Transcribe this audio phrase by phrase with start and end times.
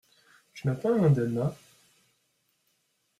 [0.55, 1.55] Tu n'as pas un Delna?